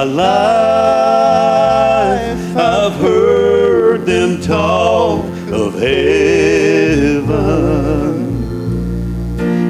[0.00, 1.76] my life
[2.56, 7.26] I've heard them talk of heaven.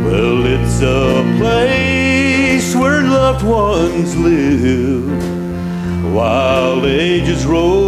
[0.05, 5.09] Well, it's a place where loved ones live
[6.15, 7.81] while ages roll.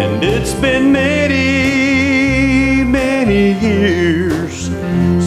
[0.00, 4.70] And it's been many, many years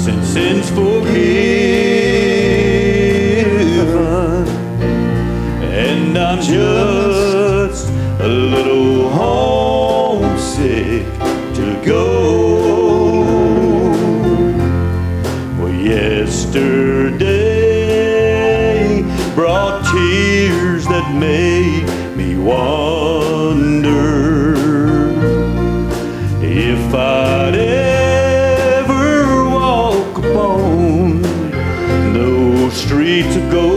[0.03, 0.88] since sinful
[15.99, 17.27] yesterday
[19.35, 21.84] brought tears that made
[22.16, 23.75] me wonder
[26.42, 31.22] if I'd ever walk upon
[32.14, 33.69] those streets of gold.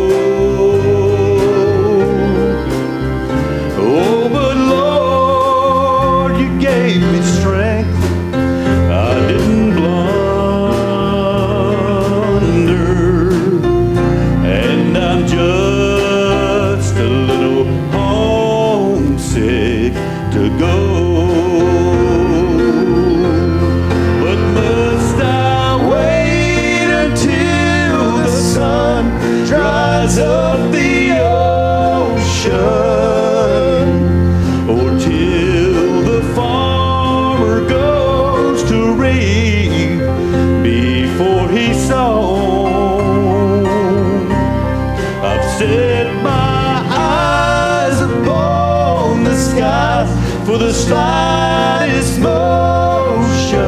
[50.53, 53.61] For the slightest motion.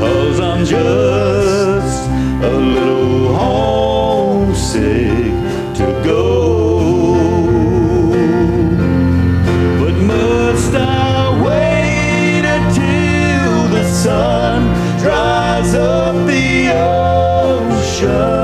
[0.00, 2.08] Cause I'm just
[2.42, 3.29] a little
[5.74, 6.22] to go.
[9.80, 14.62] But must I wait until the sun
[14.98, 18.39] dries up the ocean?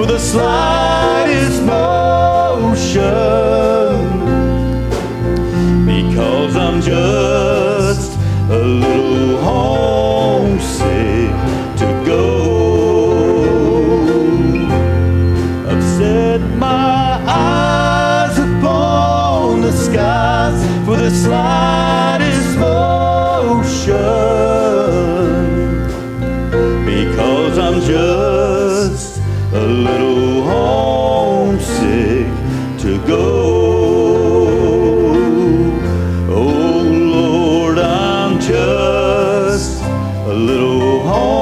[0.00, 3.00] for the slightest motion.
[5.84, 8.18] Because I'm just
[8.48, 11.32] a little homesick
[11.80, 12.24] to go.
[15.68, 23.96] I've set my eyes upon the skies for the slightest motion.
[26.86, 28.39] Because I'm just
[29.52, 32.26] a little homesick
[32.78, 33.50] to go.
[36.28, 41.39] Oh Lord, I'm just a little homesick.